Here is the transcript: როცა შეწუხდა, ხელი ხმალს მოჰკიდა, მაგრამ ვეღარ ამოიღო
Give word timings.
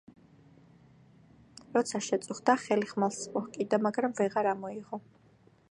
როცა 1.75 2.01
შეწუხდა, 2.07 2.57
ხელი 2.65 2.91
ხმალს 2.93 3.21
მოჰკიდა, 3.37 3.81
მაგრამ 3.89 4.17
ვეღარ 4.23 4.53
ამოიღო 4.55 5.03